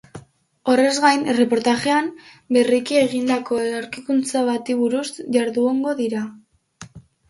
[0.71, 2.09] Horrez gain, erreportajean
[2.59, 5.07] berriki egindako aurkikuntza bati buruz
[5.41, 6.29] jardungo dira.